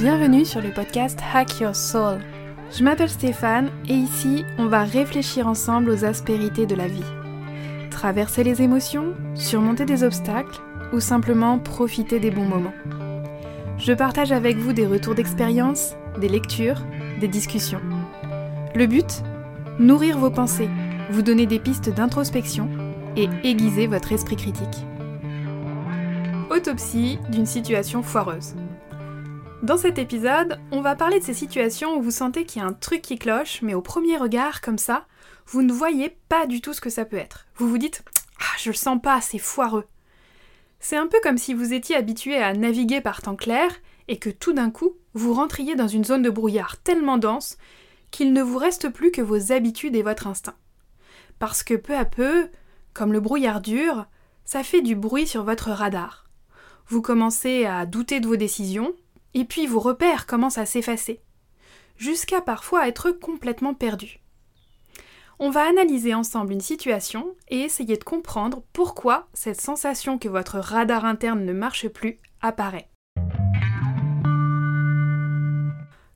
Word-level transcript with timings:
Bienvenue 0.00 0.46
sur 0.46 0.62
le 0.62 0.70
podcast 0.70 1.18
Hack 1.34 1.60
Your 1.60 1.76
Soul. 1.76 2.20
Je 2.72 2.82
m'appelle 2.82 3.10
Stéphane 3.10 3.68
et 3.86 3.92
ici, 3.92 4.46
on 4.56 4.64
va 4.64 4.82
réfléchir 4.82 5.46
ensemble 5.46 5.90
aux 5.90 6.06
aspérités 6.06 6.64
de 6.64 6.74
la 6.74 6.88
vie. 6.88 7.04
Traverser 7.90 8.42
les 8.42 8.62
émotions, 8.62 9.12
surmonter 9.34 9.84
des 9.84 10.02
obstacles 10.02 10.58
ou 10.94 11.00
simplement 11.00 11.58
profiter 11.58 12.18
des 12.18 12.30
bons 12.30 12.46
moments. 12.46 12.72
Je 13.76 13.92
partage 13.92 14.32
avec 14.32 14.56
vous 14.56 14.72
des 14.72 14.86
retours 14.86 15.14
d'expérience, 15.14 15.96
des 16.18 16.30
lectures, 16.30 16.80
des 17.20 17.28
discussions. 17.28 17.82
Le 18.74 18.86
but 18.86 19.22
Nourrir 19.78 20.16
vos 20.16 20.30
pensées, 20.30 20.70
vous 21.10 21.20
donner 21.20 21.44
des 21.44 21.58
pistes 21.58 21.90
d'introspection 21.90 22.70
et 23.16 23.28
aiguiser 23.44 23.86
votre 23.86 24.12
esprit 24.12 24.36
critique. 24.36 24.86
Autopsie 26.48 27.18
d'une 27.30 27.44
situation 27.44 28.02
foireuse. 28.02 28.54
Dans 29.62 29.76
cet 29.76 29.98
épisode, 29.98 30.58
on 30.72 30.80
va 30.80 30.96
parler 30.96 31.20
de 31.20 31.24
ces 31.24 31.34
situations 31.34 31.94
où 31.94 32.00
vous 32.00 32.10
sentez 32.10 32.46
qu'il 32.46 32.62
y 32.62 32.64
a 32.64 32.68
un 32.68 32.72
truc 32.72 33.02
qui 33.02 33.18
cloche, 33.18 33.60
mais 33.60 33.74
au 33.74 33.82
premier 33.82 34.16
regard, 34.16 34.62
comme 34.62 34.78
ça, 34.78 35.06
vous 35.46 35.62
ne 35.62 35.72
voyez 35.72 36.16
pas 36.30 36.46
du 36.46 36.62
tout 36.62 36.72
ce 36.72 36.80
que 36.80 36.88
ça 36.88 37.04
peut 37.04 37.18
être. 37.18 37.46
Vous 37.56 37.68
vous 37.68 37.76
dites 37.76 38.02
Ah, 38.40 38.56
je 38.58 38.70
le 38.70 38.76
sens 38.76 38.98
pas, 39.02 39.20
c'est 39.20 39.38
foireux. 39.38 39.84
C'est 40.78 40.96
un 40.96 41.06
peu 41.06 41.18
comme 41.22 41.36
si 41.36 41.52
vous 41.52 41.74
étiez 41.74 41.94
habitué 41.94 42.38
à 42.38 42.54
naviguer 42.54 43.02
par 43.02 43.20
temps 43.20 43.36
clair 43.36 43.70
et 44.08 44.18
que 44.18 44.30
tout 44.30 44.54
d'un 44.54 44.70
coup, 44.70 44.96
vous 45.12 45.34
rentriez 45.34 45.74
dans 45.74 45.88
une 45.88 46.04
zone 46.04 46.22
de 46.22 46.30
brouillard 46.30 46.78
tellement 46.78 47.18
dense 47.18 47.58
qu'il 48.10 48.32
ne 48.32 48.42
vous 48.42 48.56
reste 48.56 48.88
plus 48.88 49.10
que 49.10 49.20
vos 49.20 49.52
habitudes 49.52 49.94
et 49.94 50.02
votre 50.02 50.26
instinct. 50.26 50.56
Parce 51.38 51.62
que 51.62 51.74
peu 51.74 51.94
à 51.94 52.06
peu, 52.06 52.48
comme 52.94 53.12
le 53.12 53.20
brouillard 53.20 53.60
dure, 53.60 54.06
ça 54.46 54.62
fait 54.62 54.80
du 54.80 54.96
bruit 54.96 55.26
sur 55.26 55.44
votre 55.44 55.70
radar. 55.70 56.24
Vous 56.88 57.02
commencez 57.02 57.66
à 57.66 57.84
douter 57.84 58.20
de 58.20 58.26
vos 58.26 58.36
décisions, 58.36 58.94
et 59.34 59.44
puis 59.44 59.66
vos 59.66 59.80
repères 59.80 60.26
commencent 60.26 60.58
à 60.58 60.66
s'effacer, 60.66 61.20
jusqu'à 61.96 62.40
parfois 62.40 62.88
être 62.88 63.10
complètement 63.10 63.74
perdus. 63.74 64.20
On 65.38 65.48
va 65.48 65.66
analyser 65.66 66.12
ensemble 66.12 66.52
une 66.52 66.60
situation 66.60 67.34
et 67.48 67.60
essayer 67.60 67.96
de 67.96 68.04
comprendre 68.04 68.62
pourquoi 68.74 69.28
cette 69.32 69.60
sensation 69.60 70.18
que 70.18 70.28
votre 70.28 70.58
radar 70.58 71.06
interne 71.06 71.46
ne 71.46 71.52
marche 71.54 71.88
plus 71.88 72.20
apparaît. 72.42 72.90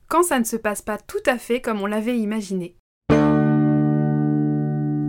Quand 0.07 0.21
ça 0.21 0.37
ne 0.37 0.43
se 0.43 0.55
passe 0.55 0.83
pas 0.83 0.99
tout 0.99 1.23
à 1.25 1.39
fait 1.39 1.59
comme 1.59 1.81
on 1.81 1.87
l'avait 1.87 2.19
imaginé. 2.19 2.75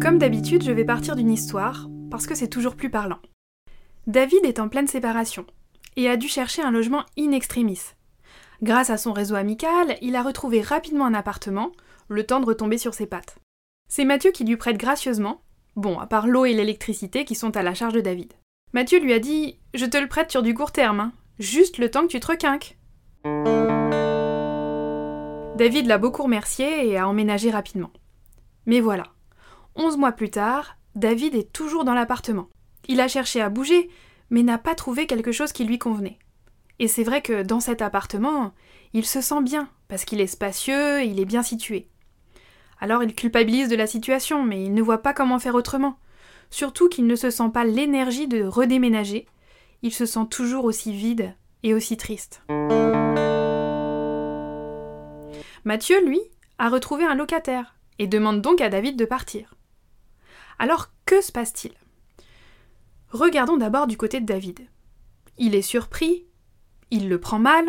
Comme 0.01 0.19
d'habitude, 0.19 0.63
je 0.63 0.73
vais 0.73 0.85
partir 0.85 1.15
d'une 1.17 1.31
histoire, 1.31 1.89
parce 2.11 2.27
que 2.27 2.35
c'est 2.35 2.49
toujours 2.49 2.77
plus 2.77 2.91
parlant. 2.91 3.19
David 4.07 4.45
est 4.45 4.61
en 4.61 4.69
pleine 4.69 4.87
séparation 4.87 5.45
et 5.97 6.09
a 6.09 6.17
dû 6.17 6.29
chercher 6.29 6.63
un 6.63 6.71
logement 6.71 7.05
in 7.19 7.33
extremis. 7.33 7.81
Grâce 8.63 8.91
à 8.91 8.97
son 8.97 9.13
réseau 9.13 9.35
amical, 9.35 9.97
il 10.01 10.17
a 10.17 10.23
retrouvé 10.23 10.63
rapidement 10.63 11.07
un 11.07 11.15
appartement, 11.15 11.73
le 12.09 12.25
temps 12.25 12.41
de 12.41 12.47
retomber 12.47 12.79
sur 12.79 12.95
ses 12.95 13.07
pattes. 13.07 13.37
C'est 13.89 14.05
Mathieu 14.05 14.31
qui 14.31 14.45
lui 14.45 14.57
prête 14.57 14.79
gracieusement, 14.79 15.43
bon, 15.77 15.99
à 15.99 16.07
part 16.07 16.27
l'eau 16.27 16.45
et 16.45 16.55
l'électricité 16.55 17.25
qui 17.25 17.35
sont 17.35 17.57
à 17.57 17.63
la 17.63 17.75
charge 17.75 17.93
de 17.93 18.01
David. 18.01 18.33
Mathieu 18.73 18.99
lui 18.99 19.13
a 19.13 19.19
dit 19.19 19.59
Je 19.75 19.87
te 19.87 19.97
le 19.97 20.09
prête 20.09 20.31
sur 20.31 20.43
du 20.43 20.55
court 20.55 20.73
terme, 20.73 21.01
hein. 21.01 21.13
juste 21.39 21.79
le 21.79 21.91
temps 21.91 22.03
que 22.03 22.13
tu 22.13 22.21
te 22.21 22.27
requinques. 22.27 22.79
David 25.57 25.87
l'a 25.87 25.99
beaucoup 25.99 26.23
remercié 26.25 26.89
et 26.89 26.99
a 26.99 27.09
emménagé 27.09 27.51
rapidement. 27.51 27.91
Mais 28.67 28.81
voilà, 28.81 29.05
onze 29.75 29.97
mois 29.97 30.13
plus 30.13 30.31
tard, 30.31 30.77
David 30.95 31.35
est 31.35 31.53
toujours 31.53 31.85
dans 31.85 31.95
l'appartement. 31.95 32.49
Il 32.89 33.01
a 33.01 33.09
cherché 33.09 33.41
à 33.41 33.49
bouger, 33.49 33.89
mais 34.31 34.43
n'a 34.43 34.59
pas 34.59 34.75
trouvé 34.75 35.07
quelque 35.07 35.33
chose 35.33 35.53
qui 35.53 35.65
lui 35.65 35.79
convenait. 35.79 36.19
Et 36.79 36.89
c'est 36.89 37.05
vrai 37.05 37.23
que 37.23 37.43
dans 37.43 37.61
cet 37.61 37.81
appartement, 37.81 38.53
il 38.93 39.07
se 39.07 39.21
sent 39.21 39.43
bien, 39.43 39.69
parce 39.89 40.05
qu'il 40.05 40.21
est 40.21 40.27
spacieux 40.27 41.03
il 41.03 41.19
est 41.21 41.25
bien 41.25 41.43
situé. 41.43 41.89
Alors 42.79 43.03
il 43.03 43.15
culpabilise 43.15 43.69
de 43.69 43.77
la 43.77 43.87
situation, 43.87 44.43
mais 44.43 44.63
il 44.63 44.75
ne 44.75 44.83
voit 44.83 45.03
pas 45.03 45.15
comment 45.15 45.39
faire 45.39 45.55
autrement. 45.55 45.99
Surtout 46.51 46.89
qu'il 46.89 47.07
ne 47.07 47.17
se 47.17 47.31
sent 47.31 47.51
pas 47.53 47.65
l'énergie 47.65 48.29
de 48.29 48.45
redéménager, 48.45 49.27
il 49.83 49.93
se 49.93 50.07
sent 50.07 50.27
toujours 50.31 50.65
aussi 50.65 50.93
vide 50.93 51.35
et 51.63 51.75
aussi 51.75 51.97
triste. 51.97 52.43
Mathieu, 55.65 56.05
lui, 56.07 56.21
a 56.59 56.69
retrouvé 56.69 57.05
un 57.05 57.15
locataire 57.15 57.75
et 57.99 58.07
demande 58.07 58.41
donc 58.41 58.61
à 58.61 58.69
David 58.69 58.97
de 58.97 59.05
partir. 59.05 59.55
Alors 60.59 60.91
que 61.07 61.21
se 61.21 61.33
passe-t-il? 61.33 61.75
Regardons 63.11 63.57
d'abord 63.57 63.87
du 63.87 63.97
côté 63.97 64.21
de 64.21 64.27
David. 64.27 64.61
Il 65.39 65.55
est 65.55 65.63
surpris, 65.63 66.27
il 66.91 67.09
le 67.09 67.19
prend 67.19 67.39
mal, 67.39 67.67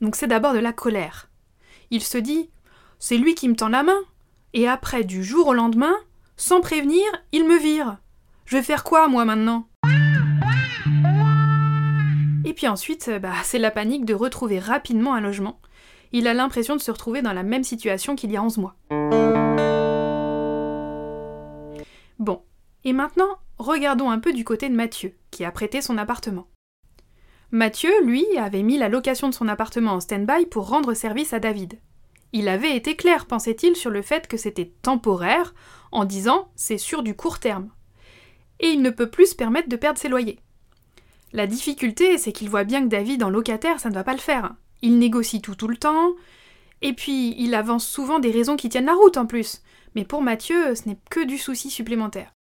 donc 0.00 0.16
c'est 0.16 0.26
d'abord 0.26 0.52
de 0.52 0.58
la 0.58 0.72
colère. 0.72 1.30
Il 1.90 2.02
se 2.02 2.18
dit 2.18 2.50
C'est 2.98 3.16
lui 3.16 3.34
qui 3.34 3.48
me 3.48 3.56
tend 3.56 3.68
la 3.68 3.82
main, 3.82 4.00
et 4.52 4.68
après, 4.68 5.04
du 5.04 5.24
jour 5.24 5.48
au 5.48 5.54
lendemain, 5.54 5.94
sans 6.36 6.60
prévenir, 6.60 7.04
il 7.32 7.46
me 7.46 7.58
vire. 7.58 7.98
Je 8.44 8.56
vais 8.56 8.62
faire 8.62 8.84
quoi, 8.84 9.08
moi, 9.08 9.24
maintenant? 9.24 9.68
Et 12.44 12.54
puis 12.54 12.68
ensuite, 12.68 13.10
bah, 13.20 13.32
c'est 13.44 13.58
la 13.58 13.70
panique 13.70 14.04
de 14.04 14.14
retrouver 14.14 14.58
rapidement 14.58 15.14
un 15.14 15.20
logement. 15.20 15.60
Il 16.12 16.28
a 16.28 16.34
l'impression 16.34 16.76
de 16.76 16.80
se 16.80 16.90
retrouver 16.90 17.22
dans 17.22 17.32
la 17.32 17.42
même 17.42 17.64
situation 17.64 18.16
qu'il 18.16 18.30
y 18.30 18.36
a 18.36 18.42
11 18.42 18.58
mois. 18.58 18.76
Bon, 22.18 22.42
et 22.84 22.92
maintenant, 22.92 23.38
regardons 23.58 24.10
un 24.10 24.18
peu 24.18 24.32
du 24.34 24.44
côté 24.44 24.68
de 24.68 24.74
Mathieu, 24.74 25.14
qui 25.30 25.44
a 25.44 25.52
prêté 25.52 25.80
son 25.80 25.96
appartement. 25.96 26.46
Mathieu, 27.54 27.92
lui, 28.02 28.24
avait 28.38 28.62
mis 28.62 28.78
la 28.78 28.88
location 28.88 29.28
de 29.28 29.34
son 29.34 29.46
appartement 29.46 29.92
en 29.92 30.00
stand-by 30.00 30.46
pour 30.46 30.70
rendre 30.70 30.94
service 30.94 31.34
à 31.34 31.38
David. 31.38 31.78
Il 32.32 32.48
avait 32.48 32.74
été 32.74 32.96
clair, 32.96 33.26
pensait-il, 33.26 33.76
sur 33.76 33.90
le 33.90 34.00
fait 34.00 34.26
que 34.26 34.38
c'était 34.38 34.72
temporaire, 34.80 35.54
en 35.92 36.06
disant 36.06 36.50
c'est 36.56 36.78
sur 36.78 37.02
du 37.02 37.14
court 37.14 37.40
terme. 37.40 37.68
Et 38.60 38.68
il 38.68 38.80
ne 38.80 38.88
peut 38.88 39.10
plus 39.10 39.26
se 39.26 39.34
permettre 39.34 39.68
de 39.68 39.76
perdre 39.76 39.98
ses 39.98 40.08
loyers. 40.08 40.40
La 41.34 41.46
difficulté, 41.46 42.16
c'est 42.16 42.32
qu'il 42.32 42.48
voit 42.48 42.64
bien 42.64 42.84
que 42.84 42.88
David 42.88 43.22
en 43.22 43.28
locataire, 43.28 43.80
ça 43.80 43.90
ne 43.90 43.94
va 43.94 44.02
pas 44.02 44.14
le 44.14 44.18
faire. 44.18 44.54
Il 44.80 44.98
négocie 44.98 45.42
tout 45.42 45.54
tout 45.54 45.68
le 45.68 45.76
temps, 45.76 46.14
et 46.80 46.94
puis 46.94 47.34
il 47.36 47.54
avance 47.54 47.86
souvent 47.86 48.18
des 48.18 48.30
raisons 48.30 48.56
qui 48.56 48.70
tiennent 48.70 48.86
la 48.86 48.94
route 48.94 49.18
en 49.18 49.26
plus. 49.26 49.60
Mais 49.94 50.06
pour 50.06 50.22
Mathieu, 50.22 50.74
ce 50.74 50.88
n'est 50.88 50.98
que 51.10 51.22
du 51.22 51.36
souci 51.36 51.68
supplémentaire. 51.68 52.32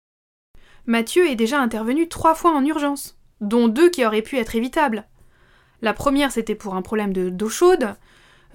Mathieu 0.85 1.29
est 1.29 1.35
déjà 1.35 1.59
intervenu 1.59 2.07
trois 2.07 2.33
fois 2.33 2.51
en 2.51 2.63
urgence 2.65 3.17
dont 3.41 3.67
deux 3.67 3.89
qui 3.89 4.05
auraient 4.05 4.21
pu 4.21 4.37
être 4.37 4.55
évitables. 4.55 5.05
La 5.81 5.93
première, 5.93 6.31
c'était 6.31 6.55
pour 6.55 6.75
un 6.75 6.81
problème 6.81 7.11
de 7.11 7.29
d'eau 7.29 7.49
chaude. 7.49 7.95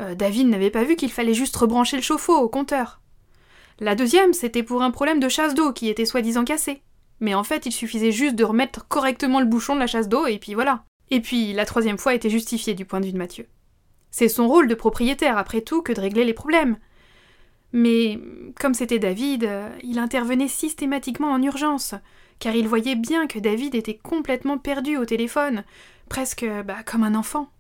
Euh, 0.01 0.15
David 0.15 0.49
n'avait 0.49 0.71
pas 0.71 0.85
vu 0.85 0.97
qu'il 0.97 1.11
fallait 1.11 1.35
juste 1.35 1.57
rebrancher 1.57 1.97
le 1.97 2.03
chauffe-eau 2.03 2.37
au 2.37 2.49
compteur. 2.49 3.01
La 3.81 3.95
deuxième, 3.95 4.33
c'était 4.33 4.63
pour 4.63 4.83
un 4.83 4.91
problème 4.91 5.21
de 5.21 5.29
chasse 5.29 5.55
d'eau 5.55 5.73
qui 5.73 5.89
était 5.89 6.07
soi-disant 6.07 6.45
cassé. 6.45 6.83
Mais 7.21 7.35
en 7.35 7.45
fait, 7.45 7.67
il 7.67 7.73
suffisait 7.73 8.13
juste 8.13 8.37
de 8.37 8.45
remettre 8.45 8.87
correctement 8.89 9.41
le 9.41 9.47
bouchon 9.47 9.75
de 9.75 9.81
la 9.81 9.87
chasse 9.87 10.09
d'eau 10.09 10.27
et 10.27 10.39
puis 10.39 10.55
voilà. 10.55 10.85
Et 11.11 11.21
puis, 11.21 11.53
la 11.53 11.65
troisième 11.65 11.99
fois 11.99 12.15
était 12.15 12.31
justifiée 12.31 12.75
du 12.75 12.85
point 12.85 13.01
de 13.01 13.07
vue 13.07 13.13
de 13.13 13.19
Mathieu. 13.19 13.47
C'est 14.11 14.29
son 14.29 14.49
rôle 14.49 14.69
de 14.69 14.75
propriétaire, 14.75 15.39
après 15.39 15.61
tout, 15.61 15.83
que 15.83 15.93
de 15.93 16.01
régler 16.01 16.25
les 16.25 16.33
problèmes. 16.33 16.79
Mais, 17.73 18.19
comme 18.61 18.75
c'était 18.75 18.99
David, 18.99 19.45
euh, 19.45 19.69
il 19.83 19.99
intervenait 19.99 20.49
systématiquement 20.49 21.31
en 21.31 21.43
urgence, 21.43 21.95
car 22.39 22.55
il 22.55 22.69
voyait 22.69 22.97
bien 22.97 23.27
que 23.27 23.39
David 23.39 23.75
était 23.75 23.97
complètement 23.97 24.59
perdu 24.59 24.97
au 24.97 25.05
téléphone, 25.05 25.65
presque 26.09 26.47
bah, 26.65 26.83
comme 26.85 27.03
un 27.03 27.15
enfant. 27.15 27.51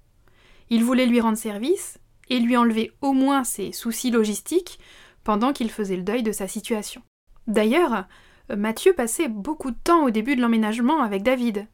Il 0.70 0.84
voulait 0.84 1.06
lui 1.06 1.20
rendre 1.20 1.38
service 1.38 1.98
et 2.28 2.40
lui 2.40 2.56
enlever 2.56 2.92
au 3.00 3.12
moins 3.12 3.44
ses 3.44 3.72
soucis 3.72 4.10
logistiques 4.10 4.78
pendant 5.24 5.52
qu'il 5.52 5.70
faisait 5.70 5.96
le 5.96 6.02
deuil 6.02 6.22
de 6.22 6.32
sa 6.32 6.48
situation. 6.48 7.02
D'ailleurs, 7.46 8.06
Mathieu 8.54 8.92
passait 8.92 9.28
beaucoup 9.28 9.70
de 9.70 9.78
temps 9.82 10.04
au 10.04 10.10
début 10.10 10.36
de 10.36 10.40
l'emménagement 10.40 11.02
avec 11.02 11.22
David. 11.22 11.66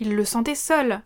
Il 0.00 0.14
le 0.14 0.24
sentait 0.24 0.54
seul, 0.54 1.02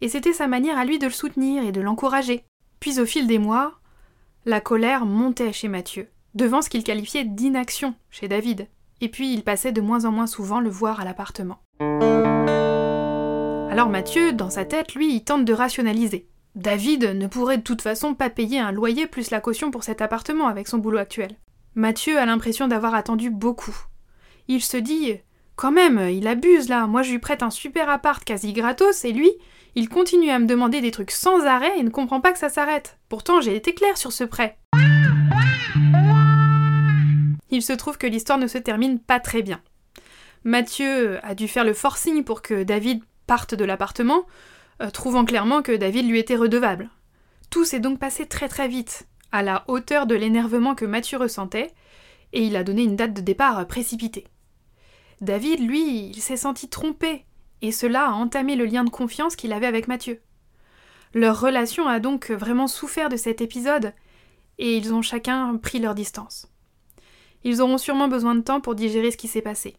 et 0.00 0.08
c'était 0.08 0.32
sa 0.32 0.48
manière 0.48 0.78
à 0.78 0.84
lui 0.84 0.98
de 0.98 1.06
le 1.06 1.12
soutenir 1.12 1.64
et 1.64 1.72
de 1.72 1.80
l'encourager. 1.80 2.44
Puis 2.80 3.00
au 3.00 3.06
fil 3.06 3.26
des 3.26 3.38
mois, 3.38 3.80
la 4.44 4.60
colère 4.60 5.06
montait 5.06 5.52
chez 5.52 5.68
Mathieu, 5.68 6.08
devant 6.34 6.62
ce 6.62 6.68
qu'il 6.68 6.84
qualifiait 6.84 7.24
d'inaction 7.24 7.94
chez 8.10 8.28
David 8.28 8.68
et 9.04 9.08
puis 9.10 9.34
il 9.34 9.44
passait 9.44 9.70
de 9.70 9.82
moins 9.82 10.06
en 10.06 10.12
moins 10.12 10.26
souvent 10.26 10.60
le 10.60 10.70
voir 10.70 10.98
à 10.98 11.04
l'appartement. 11.04 11.60
Alors 13.70 13.90
Mathieu, 13.90 14.32
dans 14.32 14.48
sa 14.48 14.64
tête, 14.64 14.94
lui, 14.94 15.14
il 15.14 15.24
tente 15.24 15.44
de 15.44 15.52
rationaliser. 15.52 16.26
David 16.54 17.04
ne 17.04 17.26
pourrait 17.26 17.58
de 17.58 17.62
toute 17.62 17.82
façon 17.82 18.14
pas 18.14 18.30
payer 18.30 18.60
un 18.60 18.72
loyer 18.72 19.06
plus 19.06 19.30
la 19.30 19.40
caution 19.40 19.70
pour 19.70 19.84
cet 19.84 20.00
appartement 20.00 20.46
avec 20.46 20.68
son 20.68 20.78
boulot 20.78 20.98
actuel. 20.98 21.36
Mathieu 21.74 22.18
a 22.18 22.24
l'impression 22.24 22.66
d'avoir 22.66 22.94
attendu 22.94 23.28
beaucoup. 23.28 23.76
Il 24.48 24.62
se 24.62 24.78
dit 24.78 25.12
Quand 25.54 25.72
même, 25.72 25.98
il 26.10 26.26
abuse 26.26 26.70
là, 26.70 26.86
moi 26.86 27.02
je 27.02 27.10
lui 27.10 27.18
prête 27.18 27.42
un 27.42 27.50
super 27.50 27.90
appart 27.90 28.24
quasi 28.24 28.54
gratos 28.54 29.04
et 29.04 29.12
lui, 29.12 29.32
il 29.74 29.90
continue 29.90 30.30
à 30.30 30.38
me 30.38 30.46
demander 30.46 30.80
des 30.80 30.92
trucs 30.92 31.10
sans 31.10 31.44
arrêt 31.44 31.78
et 31.78 31.82
ne 31.82 31.90
comprend 31.90 32.22
pas 32.22 32.32
que 32.32 32.38
ça 32.38 32.48
s'arrête. 32.48 32.98
Pourtant 33.10 33.42
j'ai 33.42 33.54
été 33.54 33.74
clair 33.74 33.98
sur 33.98 34.12
ce 34.12 34.24
prêt 34.24 34.56
il 37.54 37.62
se 37.62 37.72
trouve 37.72 37.98
que 37.98 38.06
l'histoire 38.06 38.38
ne 38.38 38.46
se 38.46 38.58
termine 38.58 38.98
pas 38.98 39.20
très 39.20 39.42
bien. 39.42 39.60
Mathieu 40.44 41.18
a 41.24 41.34
dû 41.34 41.48
faire 41.48 41.64
le 41.64 41.72
forcing 41.72 42.24
pour 42.24 42.42
que 42.42 42.62
David 42.64 43.02
parte 43.26 43.54
de 43.54 43.64
l'appartement, 43.64 44.26
euh, 44.82 44.90
trouvant 44.90 45.24
clairement 45.24 45.62
que 45.62 45.72
David 45.72 46.06
lui 46.06 46.18
était 46.18 46.36
redevable. 46.36 46.90
Tout 47.50 47.64
s'est 47.64 47.80
donc 47.80 47.98
passé 47.98 48.26
très 48.26 48.48
très 48.48 48.68
vite, 48.68 49.06
à 49.32 49.42
la 49.42 49.64
hauteur 49.68 50.06
de 50.06 50.14
l'énervement 50.14 50.74
que 50.74 50.84
Mathieu 50.84 51.16
ressentait, 51.16 51.72
et 52.32 52.42
il 52.42 52.56
a 52.56 52.64
donné 52.64 52.82
une 52.82 52.96
date 52.96 53.14
de 53.14 53.20
départ 53.20 53.66
précipitée. 53.66 54.26
David, 55.20 55.60
lui, 55.60 56.08
il 56.08 56.20
s'est 56.20 56.36
senti 56.36 56.68
trompé, 56.68 57.24
et 57.62 57.72
cela 57.72 58.08
a 58.08 58.12
entamé 58.12 58.56
le 58.56 58.66
lien 58.66 58.84
de 58.84 58.90
confiance 58.90 59.36
qu'il 59.36 59.52
avait 59.52 59.66
avec 59.66 59.88
Mathieu. 59.88 60.20
Leur 61.14 61.40
relation 61.40 61.86
a 61.86 62.00
donc 62.00 62.30
vraiment 62.30 62.66
souffert 62.66 63.08
de 63.08 63.16
cet 63.16 63.40
épisode, 63.40 63.94
et 64.58 64.76
ils 64.76 64.92
ont 64.92 65.02
chacun 65.02 65.56
pris 65.56 65.78
leur 65.78 65.94
distance. 65.94 66.48
Ils 67.46 67.60
auront 67.60 67.76
sûrement 67.76 68.08
besoin 68.08 68.34
de 68.34 68.40
temps 68.40 68.62
pour 68.62 68.74
digérer 68.74 69.10
ce 69.10 69.18
qui 69.18 69.28
s'est 69.28 69.42
passé, 69.42 69.76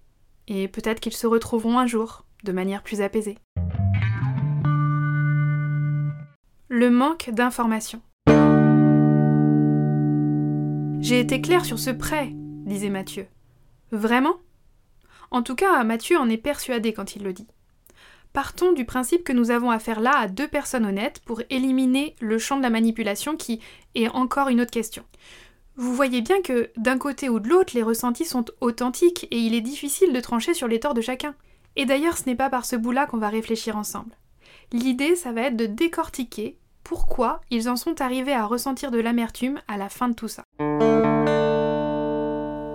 et 0.47 0.67
peut-être 0.67 0.99
qu'ils 0.99 1.13
se 1.13 1.25
retrouveront 1.25 1.79
un 1.79 1.87
jour, 1.87 2.23
de 2.43 2.51
manière 2.51 2.83
plus 2.83 3.01
apaisée. 3.01 3.39
Le 6.69 6.89
manque 6.91 7.31
d'informations. 7.31 8.01
J'ai 11.01 11.19
été 11.19 11.41
clair 11.41 11.65
sur 11.65 11.79
ce 11.79 11.89
prêt, 11.89 12.29
disait 12.33 12.89
Mathieu. 12.89 13.25
Vraiment? 13.91 14.35
En 15.31 15.41
tout 15.41 15.55
cas, 15.55 15.83
Mathieu 15.83 16.17
en 16.19 16.29
est 16.29 16.37
persuadé 16.37 16.93
quand 16.93 17.15
il 17.15 17.23
le 17.23 17.33
dit. 17.33 17.47
Partons 18.31 18.73
du 18.73 18.85
principe 18.85 19.23
que 19.23 19.33
nous 19.33 19.49
avons 19.49 19.71
affaire 19.71 20.01
là 20.01 20.11
à 20.15 20.27
deux 20.27 20.47
personnes 20.47 20.85
honnêtes 20.85 21.21
pour 21.25 21.41
éliminer 21.49 22.15
le 22.19 22.37
champ 22.37 22.57
de 22.57 22.61
la 22.61 22.69
manipulation 22.69 23.37
qui 23.37 23.59
est 23.95 24.09
encore 24.09 24.49
une 24.49 24.61
autre 24.61 24.71
question. 24.71 25.03
Vous 25.77 25.93
voyez 25.93 26.21
bien 26.21 26.41
que 26.41 26.71
d'un 26.77 26.97
côté 26.97 27.27
ou 27.27 27.41
de 27.41 27.49
l'autre, 27.49 27.73
les 27.75 27.83
ressentis 27.83 28.23
sont 28.23 28.45
authentiques 28.61 29.27
et 29.29 29.37
il 29.37 29.53
est 29.53 29.61
difficile 29.61 30.13
de 30.13 30.19
trancher 30.21 30.53
sur 30.53 30.69
les 30.69 30.79
torts 30.79 30.93
de 30.93 31.01
chacun. 31.01 31.35
Et 31.75 31.85
d'ailleurs, 31.85 32.17
ce 32.17 32.25
n'est 32.27 32.35
pas 32.35 32.49
par 32.49 32.65
ce 32.65 32.77
bout-là 32.77 33.07
qu'on 33.07 33.17
va 33.17 33.27
réfléchir 33.27 33.75
ensemble. 33.75 34.15
L'idée, 34.71 35.17
ça 35.17 35.33
va 35.33 35.41
être 35.41 35.57
de 35.57 35.65
décortiquer 35.65 36.57
pourquoi 36.83 37.41
ils 37.51 37.67
en 37.67 37.75
sont 37.75 38.01
arrivés 38.01 38.33
à 38.33 38.45
ressentir 38.45 38.89
de 38.89 38.99
l'amertume 38.99 39.59
à 39.67 39.75
la 39.75 39.89
fin 39.89 40.07
de 40.07 40.13
tout 40.13 40.29
ça. 40.29 40.43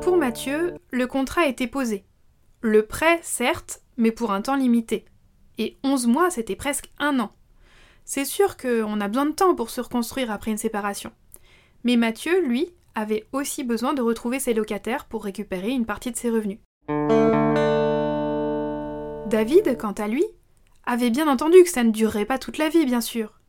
Pour 0.02 0.16
Mathieu, 0.18 0.74
le 0.90 1.06
contrat 1.06 1.46
était 1.46 1.66
posé. 1.66 2.04
Le 2.60 2.84
prêt, 2.84 3.18
certes, 3.22 3.80
mais 3.96 4.12
pour 4.12 4.32
un 4.32 4.42
temps 4.42 4.56
limité 4.56 5.06
et 5.56 5.78
11 5.84 6.06
mois, 6.06 6.30
c'était 6.30 6.56
presque 6.56 6.90
un 6.98 7.18
an. 7.18 7.32
C'est 8.04 8.26
sûr 8.26 8.58
qu'on 8.58 9.00
a 9.00 9.08
besoin 9.08 9.26
de 9.26 9.32
temps 9.32 9.54
pour 9.54 9.70
se 9.70 9.80
reconstruire 9.80 10.30
après 10.30 10.50
une 10.50 10.58
séparation. 10.58 11.12
Mais 11.84 11.96
Mathieu, 11.96 12.42
lui, 12.42 12.74
avait 12.94 13.26
aussi 13.32 13.64
besoin 13.64 13.94
de 13.94 14.02
retrouver 14.02 14.40
ses 14.40 14.54
locataires 14.54 15.06
pour 15.06 15.24
récupérer 15.24 15.70
une 15.70 15.86
partie 15.86 16.10
de 16.10 16.16
ses 16.16 16.30
revenus. 16.30 16.58
David, 19.28 19.76
quant 19.78 19.92
à 19.92 20.08
lui, 20.08 20.24
avait 20.84 21.10
bien 21.10 21.28
entendu 21.28 21.62
que 21.62 21.70
ça 21.70 21.84
ne 21.84 21.92
durerait 21.92 22.24
pas 22.24 22.38
toute 22.38 22.58
la 22.58 22.68
vie, 22.68 22.84
bien 22.84 23.00
sûr. 23.00 23.40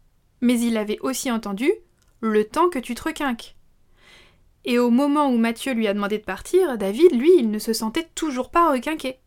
Mais 0.42 0.60
il 0.60 0.78
avait 0.78 1.00
aussi 1.02 1.32
entendu 1.32 1.72
le 2.20 2.46
temps 2.46 2.70
que 2.70 2.80
tu 2.80 2.94
te 2.94 3.04
requinques. 3.04 3.56
Et 4.64 4.78
au 4.78 4.92
moment 4.92 5.28
où 5.28 5.38
Mathieu 5.38 5.74
lui 5.74 5.88
a 5.88 5.94
demandé 5.94 6.20
de 6.20 6.24
partir, 6.24 6.78
David, 6.78 7.16
lui, 7.16 7.32
il 7.38 7.50
ne 7.50 7.58
se 7.58 7.74
sentait 7.74 8.08
toujours 8.14 8.52
pas 8.52 8.72
requinqué. 8.72 9.20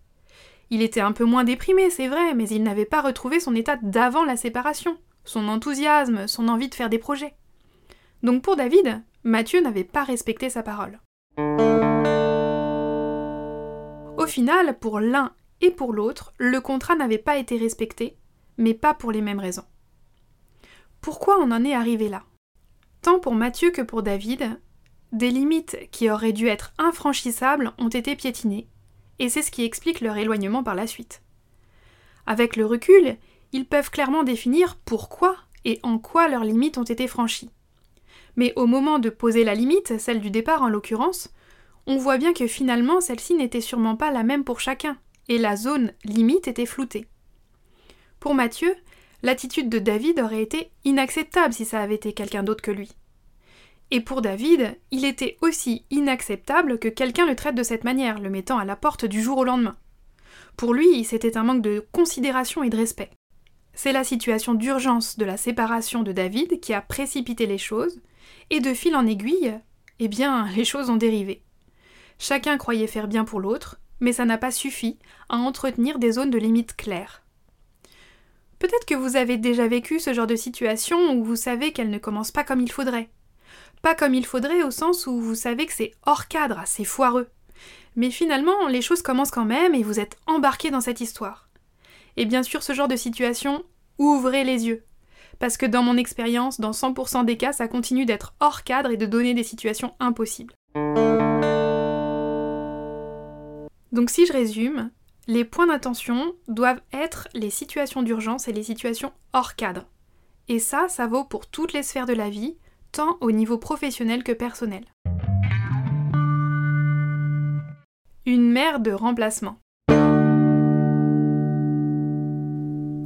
Il 0.71 0.81
était 0.81 1.01
un 1.01 1.13
peu 1.13 1.25
moins 1.25 1.45
déprimé, 1.45 1.91
c'est 1.91 2.09
vrai, 2.09 2.35
mais 2.35 2.49
il 2.49 2.63
n'avait 2.63 2.85
pas 2.85 3.03
retrouvé 3.03 3.41
son 3.41 3.55
état 3.55 3.77
d'avant 3.83 4.25
la 4.25 4.37
séparation, 4.37 4.97
son 5.25 5.49
enthousiasme, 5.49 6.27
son 6.27 6.49
envie 6.49 6.69
de 6.69 6.75
faire 6.75 6.89
des 6.89 6.99
projets. 6.99 7.35
Donc 8.23 8.43
pour 8.43 8.57
David, 8.57 9.03
Mathieu 9.26 9.62
n'avait 9.62 9.85
pas 9.85 10.05
respecté 10.05 10.50
sa 10.50 10.62
parole. 10.62 11.00
Au 14.19 14.26
final, 14.26 14.79
pour 14.79 15.00
l'un 15.00 15.32
et 15.62 15.71
pour 15.71 15.94
l'autre, 15.94 16.35
le 16.37 16.61
contrat 16.61 16.94
n'avait 16.94 17.17
pas 17.17 17.38
été 17.38 17.56
respecté, 17.56 18.19
mais 18.59 18.75
pas 18.75 18.93
pour 18.93 19.12
les 19.12 19.23
mêmes 19.23 19.41
raisons. 19.41 19.65
Pourquoi 21.00 21.38
on 21.38 21.50
en 21.53 21.65
est 21.65 21.73
arrivé 21.73 22.11
là? 22.11 22.25
Tant 23.00 23.19
pour 23.19 23.35
Mathieu 23.35 23.71
que 23.71 23.81
pour 23.81 24.03
David, 24.03 24.61
des 25.12 25.31
limites 25.31 25.79
qui 25.91 26.11
auraient 26.11 26.35
dû 26.35 26.49
être 26.49 26.75
infranchissables 26.77 27.73
ont 27.79 27.88
été 27.88 28.17
piétinées, 28.17 28.69
et 29.19 29.31
c'est 29.31 29.43
ce 29.43 29.50
qui 29.50 29.65
explique 29.65 30.03
leur 30.03 30.19
éloignement 30.19 30.62
par 30.62 30.75
la 30.75 30.87
suite. 30.87 31.23
Avec 32.27 32.56
le 32.56 32.67
recul, 32.67 33.17
ils 33.53 33.67
peuvent 33.67 33.91
clairement 33.91 34.23
définir 34.23 34.77
pourquoi 34.85 35.35
et 35.65 35.81
en 35.82 35.99
quoi 35.99 36.29
leurs 36.29 36.44
limites 36.44 36.77
ont 36.77 36.85
été 36.85 37.09
franchies. 37.09 37.50
Mais 38.37 38.53
au 38.57 38.67
moment 38.67 38.99
de 38.99 39.11
poser 39.11 39.45
la 39.45 39.55
limite, 39.55 39.99
celle 39.99 40.21
du 40.21 40.31
départ 40.31 40.63
en 40.63 40.69
l'occurrence, 40.69 41.31
on 41.87 41.97
voit 41.97 42.19
bien 42.19 42.33
que 42.33 42.47
finalement 42.47 43.01
celle-ci 43.01 43.35
n'était 43.35 43.61
sûrement 43.61 43.97
pas 43.97 44.11
la 44.11 44.23
même 44.23 44.45
pour 44.45 44.61
chacun, 44.61 44.97
et 45.29 45.39
la 45.39 45.57
zone 45.57 45.93
limite 46.05 46.49
était 46.49 46.67
floutée. 46.67 47.07
Pour 48.21 48.35
Mathieu, 48.35 48.75
l'attitude 49.23 49.69
de 49.69 49.79
David 49.79 50.21
aurait 50.21 50.43
été 50.43 50.71
inacceptable 50.85 51.53
si 51.53 51.65
ça 51.65 51.81
avait 51.81 51.95
été 51.95 52.13
quelqu'un 52.13 52.43
d'autre 52.43 52.63
que 52.63 52.71
lui. 52.71 52.91
Et 53.91 54.01
pour 54.01 54.23
David, 54.23 54.79
il 54.91 55.05
était 55.05 55.37
aussi 55.43 55.85
inacceptable 55.91 56.79
que 56.79 56.89
quelqu'un 56.89 57.27
le 57.27 57.37
traite 57.37 57.55
de 57.55 57.63
cette 57.63 57.85
manière, 57.85 58.19
le 58.19 58.31
mettant 58.31 58.59
à 58.59 58.65
la 58.65 58.77
porte 58.77 59.05
du 59.05 59.23
jour 59.23 59.39
au 59.39 59.45
lendemain. 59.45 59.77
Pour 60.57 60.75
lui, 60.75 61.05
c'était 61.05 61.37
un 61.37 61.45
manque 61.45 61.63
de 61.63 61.85
considération 61.93 62.63
et 62.63 62.71
de 62.71 62.77
respect. 62.77 63.11
C'est 63.75 63.93
la 63.93 64.05
situation 64.05 64.55
d'urgence 64.55 65.19
de 65.19 65.25
la 65.25 65.37
séparation 65.37 66.03
de 66.03 66.13
David 66.13 66.61
qui 66.61 66.73
a 66.73 66.81
précipité 66.81 67.47
les 67.47 67.59
choses, 67.59 68.01
et 68.50 68.61
de 68.61 68.75
fil 68.75 68.96
en 68.96 69.06
aiguille, 69.06 69.58
eh 69.99 70.08
bien, 70.08 70.49
les 70.56 70.64
choses 70.64 70.91
ont 70.91 70.96
dérivé. 70.96 71.43
Chacun 72.19 72.58
croyait 72.58 72.87
faire 72.87 73.08
bien 73.08 73.25
pour 73.25 73.41
l'autre, 73.41 73.81
mais 74.00 74.12
ça 74.12 74.25
n'a 74.25 74.38
pas 74.38 74.50
suffi 74.50 74.99
à 75.29 75.37
entretenir 75.37 75.99
des 75.99 76.12
zones 76.12 76.31
de 76.31 76.38
limite 76.38 76.76
claires. 76.76 77.23
Peut-être 78.58 78.87
que 78.87 78.94
vous 78.94 79.17
avez 79.17 79.37
déjà 79.37 79.67
vécu 79.67 80.00
ce 80.00 80.14
genre 80.14 80.26
de 80.26 80.37
situation 80.37 81.14
où 81.14 81.25
vous 81.25 81.37
savez 81.37 81.73
qu'elle 81.73 81.91
ne 81.91 81.99
commence 81.99 82.31
pas 82.31 82.44
comme 82.44 82.61
il 82.61 82.73
faudrait, 82.73 83.11
pas 83.82 83.94
comme 83.94 84.14
il 84.14 84.25
faudrait 84.25 84.62
au 84.62 84.70
sens 84.70 85.06
où 85.06 85.20
vous 85.20 85.35
savez 85.35 85.67
que 85.67 85.73
c'est 85.73 85.93
hors 86.06 86.29
cadre, 86.29 86.62
c'est 86.64 86.85
foireux. 86.85 87.29
Mais 87.96 88.11
finalement, 88.11 88.67
les 88.67 88.81
choses 88.81 89.02
commencent 89.02 89.31
quand 89.31 89.44
même 89.44 89.75
et 89.75 89.82
vous 89.82 90.00
êtes 90.00 90.17
embarqué 90.26 90.70
dans 90.70 90.81
cette 90.81 91.02
histoire. 91.02 91.49
Et 92.17 92.25
bien 92.25 92.43
sûr, 92.43 92.62
ce 92.62 92.73
genre 92.73 92.88
de 92.88 92.96
situation, 92.96 93.64
ouvrez 93.99 94.44
les 94.44 94.67
yeux. 94.67 94.85
Parce 95.39 95.57
que 95.57 95.67
dans 95.67 95.83
mon 95.83 95.97
expérience, 95.97 96.61
dans 96.61 96.71
100% 96.71 97.25
des 97.25 97.37
cas, 97.37 97.53
ça 97.53 97.69
continue 97.69 98.07
d'être 98.07 98.35
hors 98.41 98.65
cadre 98.65 98.91
et 98.91 98.97
de 98.97 99.07
donner 99.07 99.35
des 99.35 99.43
situations 99.43 99.95
impossibles. 100.01 100.55
Donc 103.93 104.11
si 104.11 104.27
je 104.27 104.33
résume, 104.33 104.91
les 105.27 105.45
points 105.45 105.67
d'attention 105.67 106.35
doivent 106.49 106.83
être 106.93 107.29
les 107.35 107.51
situations 107.51 108.03
d'urgence 108.03 108.49
et 108.49 108.53
les 108.53 108.63
situations 108.63 109.13
hors 109.32 109.55
cadre. 109.55 109.87
Et 110.49 110.58
ça, 110.58 110.89
ça 110.89 111.06
vaut 111.06 111.25
pour 111.25 111.47
toutes 111.47 111.73
les 111.73 111.82
sphères 111.82 112.06
de 112.06 112.13
la 112.13 112.29
vie, 112.29 112.56
tant 112.93 113.17
au 113.20 113.31
niveau 113.31 113.56
professionnel 113.56 114.23
que 114.23 114.32
personnel. 114.32 114.85
Une 118.27 118.51
mère 118.51 118.81
de 118.81 118.93
remplacement. 118.93 119.58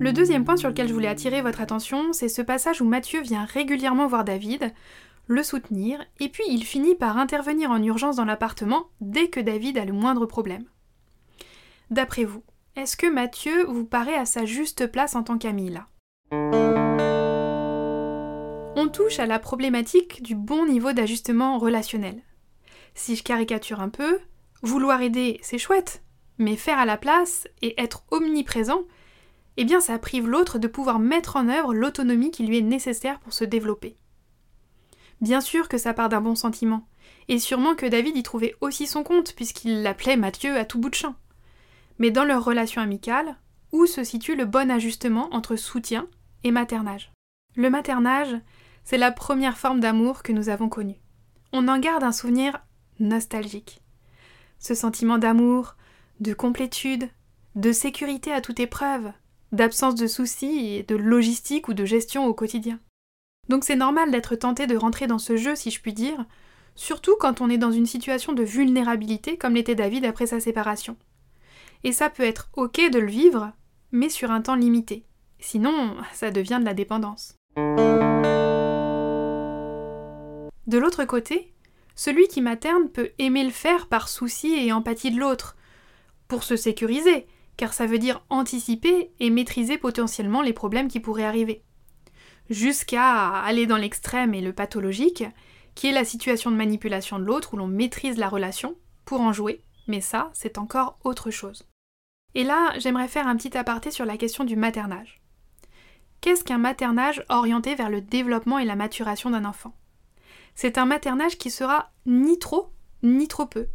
Le 0.00 0.12
deuxième 0.12 0.44
point 0.44 0.56
sur 0.56 0.68
lequel 0.68 0.86
je 0.86 0.94
voulais 0.94 1.08
attirer 1.08 1.42
votre 1.42 1.60
attention, 1.60 2.12
c'est 2.12 2.28
ce 2.28 2.40
passage 2.40 2.80
où 2.80 2.84
Mathieu 2.84 3.20
vient 3.20 3.44
régulièrement 3.44 4.06
voir 4.06 4.24
David, 4.24 4.72
le 5.26 5.42
soutenir, 5.42 5.98
et 6.20 6.28
puis 6.28 6.44
il 6.48 6.64
finit 6.64 6.94
par 6.94 7.18
intervenir 7.18 7.72
en 7.72 7.82
urgence 7.82 8.16
dans 8.16 8.24
l'appartement 8.24 8.86
dès 9.00 9.28
que 9.28 9.40
David 9.40 9.76
a 9.76 9.84
le 9.84 9.92
moindre 9.92 10.24
problème. 10.24 10.64
D'après 11.90 12.22
vous, 12.24 12.44
est-ce 12.76 12.96
que 12.96 13.08
Mathieu 13.08 13.64
vous 13.66 13.84
paraît 13.84 14.14
à 14.14 14.24
sa 14.24 14.44
juste 14.44 14.86
place 14.86 15.16
en 15.16 15.24
tant 15.24 15.36
qu'ami 15.36 15.68
là? 15.68 15.88
On 18.76 18.88
touche 18.88 19.18
à 19.18 19.26
la 19.26 19.40
problématique 19.40 20.22
du 20.22 20.36
bon 20.36 20.64
niveau 20.64 20.92
d'ajustement 20.92 21.58
relationnel. 21.58 22.22
Si 22.94 23.16
je 23.16 23.24
caricature 23.24 23.80
un 23.80 23.88
peu, 23.88 24.20
vouloir 24.62 25.02
aider, 25.02 25.40
c'est 25.42 25.58
chouette, 25.58 26.04
mais 26.38 26.54
faire 26.54 26.78
à 26.78 26.86
la 26.86 26.96
place 26.96 27.48
et 27.62 27.80
être 27.82 28.04
omniprésent, 28.12 28.82
eh 29.60 29.64
bien 29.64 29.80
ça 29.80 29.98
prive 29.98 30.28
l'autre 30.28 30.60
de 30.60 30.68
pouvoir 30.68 31.00
mettre 31.00 31.34
en 31.34 31.48
œuvre 31.48 31.74
l'autonomie 31.74 32.30
qui 32.30 32.46
lui 32.46 32.58
est 32.58 32.62
nécessaire 32.62 33.18
pour 33.18 33.32
se 33.32 33.44
développer. 33.44 33.96
Bien 35.20 35.40
sûr 35.40 35.68
que 35.68 35.78
ça 35.78 35.92
part 35.94 36.08
d'un 36.08 36.20
bon 36.20 36.36
sentiment, 36.36 36.86
et 37.26 37.40
sûrement 37.40 37.74
que 37.74 37.84
David 37.84 38.16
y 38.16 38.22
trouvait 38.22 38.54
aussi 38.60 38.86
son 38.86 39.02
compte, 39.02 39.34
puisqu'il 39.34 39.82
l'appelait 39.82 40.16
Mathieu 40.16 40.56
à 40.56 40.64
tout 40.64 40.78
bout 40.78 40.90
de 40.90 40.94
champ. 40.94 41.16
Mais 41.98 42.12
dans 42.12 42.24
leur 42.24 42.44
relation 42.44 42.80
amicale, 42.80 43.36
où 43.72 43.86
se 43.86 44.04
situe 44.04 44.36
le 44.36 44.44
bon 44.44 44.70
ajustement 44.70 45.28
entre 45.34 45.56
soutien 45.56 46.06
et 46.44 46.52
maternage? 46.52 47.10
Le 47.56 47.68
maternage, 47.68 48.36
c'est 48.84 48.96
la 48.96 49.10
première 49.10 49.58
forme 49.58 49.80
d'amour 49.80 50.22
que 50.22 50.30
nous 50.30 50.50
avons 50.50 50.68
connue. 50.68 51.00
On 51.52 51.66
en 51.66 51.80
garde 51.80 52.04
un 52.04 52.12
souvenir 52.12 52.60
nostalgique. 53.00 53.82
Ce 54.60 54.76
sentiment 54.76 55.18
d'amour, 55.18 55.74
de 56.20 56.32
complétude, 56.32 57.10
de 57.56 57.72
sécurité 57.72 58.32
à 58.32 58.40
toute 58.40 58.60
épreuve, 58.60 59.10
d'absence 59.52 59.94
de 59.94 60.06
soucis 60.06 60.76
et 60.76 60.82
de 60.82 60.96
logistique 60.96 61.68
ou 61.68 61.74
de 61.74 61.84
gestion 61.84 62.26
au 62.26 62.34
quotidien. 62.34 62.80
Donc 63.48 63.64
c'est 63.64 63.76
normal 63.76 64.10
d'être 64.10 64.36
tenté 64.36 64.66
de 64.66 64.76
rentrer 64.76 65.06
dans 65.06 65.18
ce 65.18 65.36
jeu, 65.36 65.56
si 65.56 65.70
je 65.70 65.80
puis 65.80 65.94
dire, 65.94 66.26
surtout 66.74 67.16
quand 67.18 67.40
on 67.40 67.50
est 67.50 67.58
dans 67.58 67.72
une 67.72 67.86
situation 67.86 68.32
de 68.32 68.42
vulnérabilité 68.42 69.36
comme 69.36 69.54
l'était 69.54 69.74
David 69.74 70.04
après 70.04 70.26
sa 70.26 70.40
séparation. 70.40 70.96
Et 71.84 71.92
ça 71.92 72.10
peut 72.10 72.24
être 72.24 72.50
ok 72.54 72.90
de 72.90 72.98
le 72.98 73.10
vivre, 73.10 73.52
mais 73.92 74.08
sur 74.08 74.30
un 74.30 74.42
temps 74.42 74.56
limité. 74.56 75.04
Sinon, 75.38 75.96
ça 76.12 76.30
devient 76.30 76.58
de 76.60 76.64
la 76.64 76.74
dépendance. 76.74 77.34
De 80.66 80.76
l'autre 80.76 81.04
côté, 81.04 81.54
celui 81.94 82.28
qui 82.28 82.42
materne 82.42 82.88
peut 82.88 83.10
aimer 83.18 83.44
le 83.44 83.50
faire 83.50 83.86
par 83.86 84.08
souci 84.08 84.54
et 84.54 84.72
empathie 84.72 85.10
de 85.10 85.18
l'autre, 85.18 85.56
pour 86.28 86.44
se 86.44 86.56
sécuriser, 86.56 87.26
car 87.58 87.74
ça 87.74 87.86
veut 87.86 87.98
dire 87.98 88.24
anticiper 88.30 89.10
et 89.20 89.28
maîtriser 89.28 89.76
potentiellement 89.76 90.40
les 90.40 90.54
problèmes 90.54 90.88
qui 90.88 91.00
pourraient 91.00 91.26
arriver. 91.26 91.62
Jusqu'à 92.48 93.28
aller 93.28 93.66
dans 93.66 93.76
l'extrême 93.76 94.32
et 94.32 94.40
le 94.40 94.54
pathologique, 94.54 95.24
qui 95.74 95.88
est 95.88 95.92
la 95.92 96.04
situation 96.04 96.50
de 96.50 96.56
manipulation 96.56 97.18
de 97.18 97.24
l'autre 97.24 97.52
où 97.52 97.56
l'on 97.58 97.66
maîtrise 97.66 98.16
la 98.16 98.28
relation 98.28 98.76
pour 99.04 99.20
en 99.20 99.32
jouer, 99.32 99.62
mais 99.88 100.00
ça, 100.00 100.30
c'est 100.32 100.56
encore 100.56 100.98
autre 101.04 101.30
chose. 101.30 101.68
Et 102.34 102.44
là, 102.44 102.72
j'aimerais 102.78 103.08
faire 103.08 103.26
un 103.26 103.36
petit 103.36 103.56
aparté 103.56 103.90
sur 103.90 104.06
la 104.06 104.16
question 104.16 104.44
du 104.44 104.54
maternage. 104.54 105.20
Qu'est-ce 106.20 106.44
qu'un 106.44 106.58
maternage 106.58 107.24
orienté 107.28 107.74
vers 107.74 107.90
le 107.90 108.00
développement 108.00 108.58
et 108.58 108.64
la 108.64 108.76
maturation 108.76 109.30
d'un 109.30 109.44
enfant? 109.44 109.74
C'est 110.54 110.78
un 110.78 110.86
maternage 110.86 111.38
qui 111.38 111.50
sera 111.50 111.90
ni 112.06 112.38
trop, 112.38 112.72
ni 113.02 113.26
trop 113.26 113.46
peu. 113.46 113.66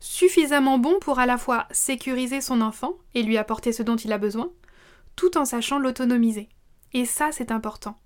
Suffisamment 0.00 0.78
bon 0.78 0.98
pour 1.00 1.18
à 1.18 1.26
la 1.26 1.38
fois 1.38 1.66
sécuriser 1.70 2.40
son 2.40 2.60
enfant 2.60 2.94
et 3.14 3.22
lui 3.22 3.38
apporter 3.38 3.72
ce 3.72 3.82
dont 3.82 3.96
il 3.96 4.12
a 4.12 4.18
besoin, 4.18 4.50
tout 5.16 5.36
en 5.38 5.44
sachant 5.44 5.78
l'autonomiser. 5.78 6.48
Et 6.92 7.04
ça, 7.04 7.30
c'est 7.32 7.50
important. 7.50 7.96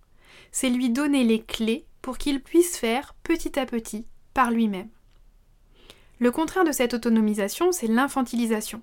C'est 0.53 0.71
lui 0.71 0.91
donner 0.91 1.25
les 1.25 1.43
clés 1.43 1.87
pour 2.03 2.19
qu'il 2.19 2.43
puisse 2.43 2.77
faire 2.77 3.15
petit 3.23 3.59
à 3.59 3.67
petit 3.67 4.07
par 4.35 4.51
lui-même. 4.51 4.89
Le 6.19 6.31
contraire 6.31 6.65
de 6.65 6.73
cette 6.73 6.95
autonomisation, 6.95 7.73
c'est 7.73 7.89
l'infantilisation. 7.89 8.83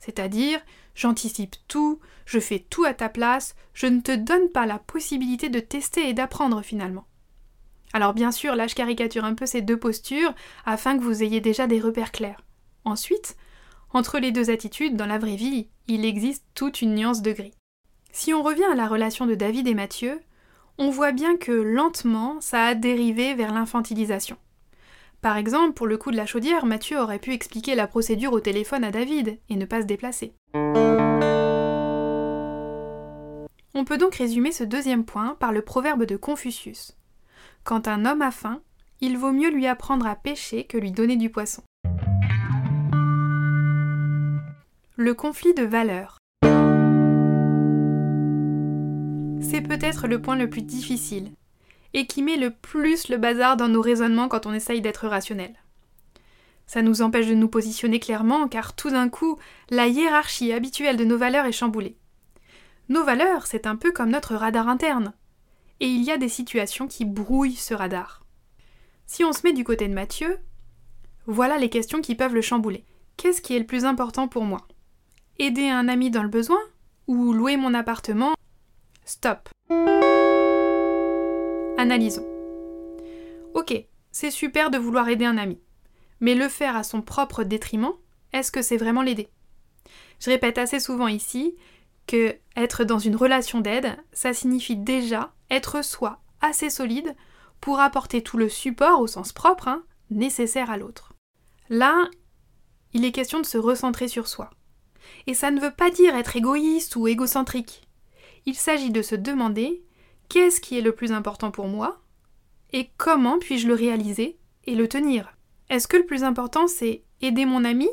C'est-à-dire, 0.00 0.60
j'anticipe 0.94 1.56
tout, 1.66 1.98
je 2.26 2.38
fais 2.38 2.58
tout 2.58 2.84
à 2.84 2.94
ta 2.94 3.08
place, 3.08 3.54
je 3.72 3.86
ne 3.86 4.00
te 4.00 4.14
donne 4.14 4.50
pas 4.50 4.66
la 4.66 4.78
possibilité 4.78 5.48
de 5.48 5.60
tester 5.60 6.08
et 6.08 6.14
d'apprendre 6.14 6.62
finalement. 6.62 7.06
Alors 7.92 8.14
bien 8.14 8.32
sûr, 8.32 8.54
là 8.54 8.66
je 8.66 8.74
caricature 8.74 9.24
un 9.24 9.34
peu 9.34 9.46
ces 9.46 9.62
deux 9.62 9.78
postures 9.78 10.34
afin 10.66 10.96
que 10.98 11.02
vous 11.02 11.22
ayez 11.22 11.40
déjà 11.40 11.66
des 11.66 11.80
repères 11.80 12.12
clairs. 12.12 12.42
Ensuite, 12.84 13.36
entre 13.92 14.18
les 14.18 14.32
deux 14.32 14.50
attitudes, 14.50 14.96
dans 14.96 15.06
la 15.06 15.18
vraie 15.18 15.36
vie, 15.36 15.68
il 15.86 16.04
existe 16.04 16.44
toute 16.54 16.82
une 16.82 16.94
nuance 16.94 17.22
de 17.22 17.32
gris. 17.32 17.54
Si 18.12 18.34
on 18.34 18.42
revient 18.42 18.64
à 18.64 18.74
la 18.74 18.88
relation 18.88 19.26
de 19.26 19.34
David 19.34 19.66
et 19.68 19.74
Mathieu, 19.74 20.20
on 20.76 20.90
voit 20.90 21.12
bien 21.12 21.36
que 21.36 21.52
lentement, 21.52 22.40
ça 22.40 22.64
a 22.66 22.74
dérivé 22.74 23.34
vers 23.34 23.52
l'infantilisation. 23.52 24.36
Par 25.20 25.36
exemple, 25.36 25.72
pour 25.72 25.86
le 25.86 25.96
coup 25.96 26.12
de 26.12 26.16
la 26.16 26.26
chaudière, 26.26 26.66
Mathieu 26.66 26.98
aurait 26.98 27.18
pu 27.18 27.32
expliquer 27.32 27.74
la 27.74 27.88
procédure 27.88 28.32
au 28.32 28.40
téléphone 28.40 28.84
à 28.84 28.92
David 28.92 29.38
et 29.48 29.56
ne 29.56 29.64
pas 29.64 29.80
se 29.80 29.86
déplacer. 29.86 30.32
On 33.74 33.84
peut 33.84 33.98
donc 33.98 34.14
résumer 34.14 34.52
ce 34.52 34.64
deuxième 34.64 35.04
point 35.04 35.36
par 35.40 35.52
le 35.52 35.62
proverbe 35.62 36.04
de 36.04 36.16
Confucius. 36.16 36.97
Quand 37.68 37.86
un 37.86 38.06
homme 38.06 38.22
a 38.22 38.30
faim, 38.30 38.62
il 39.02 39.18
vaut 39.18 39.30
mieux 39.30 39.50
lui 39.50 39.66
apprendre 39.66 40.06
à 40.06 40.16
pêcher 40.16 40.64
que 40.64 40.78
lui 40.78 40.90
donner 40.90 41.16
du 41.16 41.28
poisson. 41.28 41.62
Le 44.96 45.12
conflit 45.12 45.52
de 45.52 45.64
valeurs. 45.64 46.16
C'est 49.42 49.60
peut-être 49.60 50.08
le 50.08 50.18
point 50.22 50.36
le 50.36 50.48
plus 50.48 50.62
difficile, 50.62 51.30
et 51.92 52.06
qui 52.06 52.22
met 52.22 52.38
le 52.38 52.52
plus 52.52 53.10
le 53.10 53.18
bazar 53.18 53.58
dans 53.58 53.68
nos 53.68 53.82
raisonnements 53.82 54.28
quand 54.28 54.46
on 54.46 54.54
essaye 54.54 54.80
d'être 54.80 55.06
rationnel. 55.06 55.54
Ça 56.66 56.80
nous 56.80 57.02
empêche 57.02 57.26
de 57.26 57.34
nous 57.34 57.48
positionner 57.48 58.00
clairement 58.00 58.48
car 58.48 58.74
tout 58.76 58.88
d'un 58.88 59.10
coup, 59.10 59.38
la 59.68 59.88
hiérarchie 59.88 60.54
habituelle 60.54 60.96
de 60.96 61.04
nos 61.04 61.18
valeurs 61.18 61.44
est 61.44 61.52
chamboulée. 61.52 61.98
Nos 62.88 63.04
valeurs, 63.04 63.46
c'est 63.46 63.66
un 63.66 63.76
peu 63.76 63.92
comme 63.92 64.08
notre 64.08 64.36
radar 64.36 64.68
interne 64.68 65.12
et 65.80 65.86
il 65.86 66.02
y 66.02 66.10
a 66.10 66.18
des 66.18 66.28
situations 66.28 66.88
qui 66.88 67.04
brouillent 67.04 67.54
ce 67.54 67.74
radar. 67.74 68.24
Si 69.06 69.24
on 69.24 69.32
se 69.32 69.40
met 69.44 69.52
du 69.52 69.64
côté 69.64 69.88
de 69.88 69.94
Mathieu, 69.94 70.38
voilà 71.26 71.58
les 71.58 71.70
questions 71.70 72.00
qui 72.00 72.14
peuvent 72.14 72.34
le 72.34 72.42
chambouler. 72.42 72.84
Qu'est-ce 73.16 73.42
qui 73.42 73.54
est 73.54 73.58
le 73.58 73.66
plus 73.66 73.84
important 73.84 74.28
pour 74.28 74.44
moi? 74.44 74.66
Aider 75.38 75.68
un 75.68 75.88
ami 75.88 76.10
dans 76.10 76.22
le 76.22 76.28
besoin 76.28 76.60
ou 77.06 77.32
louer 77.32 77.56
mon 77.56 77.74
appartement? 77.74 78.34
Stop. 79.04 79.48
Analysons. 81.78 82.26
Ok, 83.54 83.72
c'est 84.10 84.30
super 84.30 84.70
de 84.70 84.78
vouloir 84.78 85.08
aider 85.08 85.24
un 85.24 85.38
ami, 85.38 85.60
mais 86.20 86.34
le 86.34 86.48
faire 86.48 86.76
à 86.76 86.82
son 86.82 87.02
propre 87.02 87.44
détriment, 87.44 87.92
est-ce 88.32 88.52
que 88.52 88.62
c'est 88.62 88.76
vraiment 88.76 89.02
l'aider? 89.02 89.28
Je 90.20 90.30
répète 90.30 90.58
assez 90.58 90.80
souvent 90.80 91.08
ici 91.08 91.56
que 92.08 92.36
être 92.56 92.82
dans 92.82 92.98
une 92.98 93.14
relation 93.14 93.60
d'aide, 93.60 93.96
ça 94.12 94.32
signifie 94.32 94.76
déjà 94.76 95.32
être 95.50 95.84
soi 95.84 96.20
assez 96.40 96.70
solide 96.70 97.14
pour 97.60 97.78
apporter 97.78 98.22
tout 98.22 98.36
le 98.36 98.48
support 98.48 99.00
au 99.00 99.06
sens 99.06 99.32
propre 99.32 99.68
hein, 99.68 99.84
nécessaire 100.10 100.70
à 100.70 100.76
l'autre. 100.76 101.12
Là, 101.68 102.08
il 102.94 103.04
est 103.04 103.12
question 103.12 103.40
de 103.40 103.46
se 103.46 103.58
recentrer 103.58 104.08
sur 104.08 104.26
soi. 104.26 104.50
Et 105.26 105.34
ça 105.34 105.50
ne 105.50 105.60
veut 105.60 105.72
pas 105.72 105.90
dire 105.90 106.16
être 106.16 106.36
égoïste 106.36 106.96
ou 106.96 107.06
égocentrique. 107.06 107.82
Il 108.46 108.54
s'agit 108.54 108.90
de 108.90 109.02
se 109.02 109.14
demander 109.14 109.84
qu'est-ce 110.28 110.60
qui 110.60 110.78
est 110.78 110.82
le 110.82 110.94
plus 110.94 111.12
important 111.12 111.50
pour 111.50 111.68
moi 111.68 112.00
et 112.72 112.90
comment 112.96 113.38
puis-je 113.38 113.66
le 113.66 113.74
réaliser 113.74 114.38
et 114.64 114.74
le 114.74 114.88
tenir. 114.88 115.36
Est-ce 115.70 115.88
que 115.88 115.96
le 115.96 116.06
plus 116.06 116.24
important 116.24 116.66
c'est 116.66 117.04
aider 117.20 117.44
mon 117.44 117.64
ami 117.64 117.88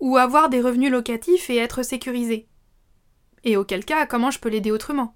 ou 0.00 0.16
avoir 0.16 0.48
des 0.48 0.60
revenus 0.60 0.90
locatifs 0.90 1.50
et 1.50 1.56
être 1.56 1.82
sécurisé? 1.82 2.48
Et 3.44 3.56
auquel 3.56 3.84
cas, 3.84 4.06
comment 4.06 4.30
je 4.30 4.40
peux 4.40 4.48
l'aider 4.48 4.70
autrement? 4.70 5.14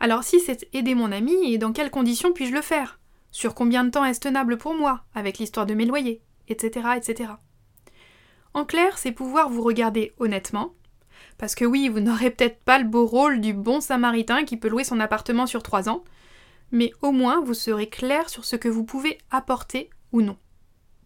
Alors 0.00 0.24
si 0.24 0.40
c'est 0.40 0.68
aider 0.72 0.94
mon 0.94 1.12
ami, 1.12 1.52
et 1.52 1.58
dans 1.58 1.72
quelles 1.72 1.90
conditions 1.90 2.32
puis-je 2.32 2.52
le 2.52 2.62
faire? 2.62 3.00
Sur 3.30 3.54
combien 3.54 3.84
de 3.84 3.90
temps 3.90 4.04
est-ce 4.04 4.20
tenable 4.20 4.56
pour 4.56 4.74
moi, 4.74 5.04
avec 5.14 5.38
l'histoire 5.38 5.66
de 5.66 5.74
mes 5.74 5.86
loyers, 5.86 6.22
etc., 6.48 6.88
etc. 6.96 7.32
En 8.54 8.64
clair, 8.64 8.98
c'est 8.98 9.12
pouvoir 9.12 9.48
vous 9.48 9.62
regarder 9.62 10.12
honnêtement, 10.18 10.74
parce 11.38 11.56
que 11.56 11.64
oui, 11.64 11.88
vous 11.88 12.00
n'aurez 12.00 12.30
peut-être 12.30 12.60
pas 12.62 12.78
le 12.78 12.84
beau 12.84 13.06
rôle 13.06 13.40
du 13.40 13.52
bon 13.52 13.80
samaritain 13.80 14.44
qui 14.44 14.56
peut 14.56 14.68
louer 14.68 14.84
son 14.84 15.00
appartement 15.00 15.46
sur 15.46 15.62
trois 15.62 15.88
ans, 15.88 16.04
mais 16.70 16.92
au 17.02 17.10
moins 17.10 17.40
vous 17.40 17.54
serez 17.54 17.88
clair 17.88 18.28
sur 18.28 18.44
ce 18.44 18.56
que 18.56 18.68
vous 18.68 18.84
pouvez 18.84 19.18
apporter 19.30 19.90
ou 20.12 20.22
non. 20.22 20.36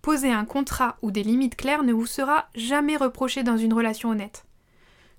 Poser 0.03 0.31
un 0.31 0.45
contrat 0.45 0.97
ou 1.03 1.11
des 1.11 1.23
limites 1.23 1.57
claires 1.57 1.83
ne 1.83 1.93
vous 1.93 2.07
sera 2.07 2.49
jamais 2.55 2.97
reproché 2.97 3.43
dans 3.43 3.57
une 3.57 3.73
relation 3.73 4.11
honnête. 4.11 4.45